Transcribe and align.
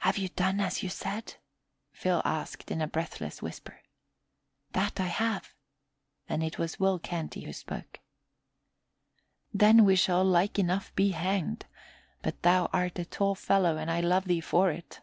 "Have 0.00 0.18
you 0.18 0.26
done 0.30 0.58
as 0.58 0.82
you 0.82 0.88
said?" 0.88 1.36
Phil 1.92 2.20
asked 2.24 2.72
in 2.72 2.82
a 2.82 2.88
breathless 2.88 3.40
whisper. 3.40 3.82
"That 4.72 4.98
I 4.98 5.06
have." 5.06 5.54
And 6.28 6.42
it 6.42 6.58
was 6.58 6.80
Will 6.80 6.98
Canty 6.98 7.42
who 7.42 7.52
spoke. 7.52 8.00
"Then 9.52 9.84
we 9.84 9.94
shall 9.94 10.24
like 10.24 10.58
enough 10.58 10.92
be 10.96 11.12
hanged; 11.12 11.66
but 12.20 12.42
thou 12.42 12.66
art 12.72 12.98
a 12.98 13.04
tall 13.04 13.36
fellow 13.36 13.76
and 13.76 13.92
I 13.92 14.00
love 14.00 14.24
thee 14.24 14.40
for 14.40 14.72
it." 14.72 15.00